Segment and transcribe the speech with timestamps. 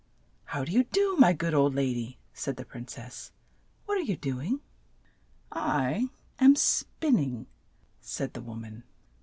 [0.45, 3.31] "How do you do, my good old la dy?" said the prin=cess.
[3.85, 4.61] "What are you do ing?''
[5.51, 7.45] "I am spin ning,"
[7.99, 8.83] said the wom an.